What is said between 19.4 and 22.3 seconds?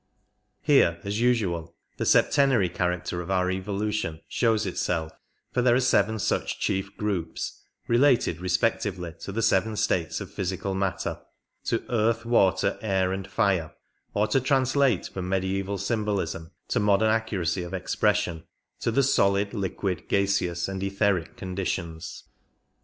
liquid, gaseous and etheric conditions.